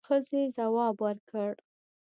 [0.07, 1.51] ښځې ځواب ورکړ.